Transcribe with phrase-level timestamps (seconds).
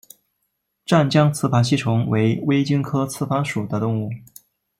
[0.83, 4.09] 湛江雌盘吸虫为微茎科雌盘属的动物。